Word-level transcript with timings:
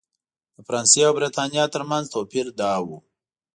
د 0.55 0.57
فرانسې 0.67 1.01
او 1.07 1.13
برېټانیا 1.17 1.63
ترمنځ 1.73 2.05
توپیر 2.13 2.47
دا 2.59 2.73
و. 2.85 2.87